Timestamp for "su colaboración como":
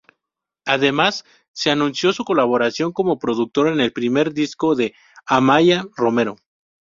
2.11-3.19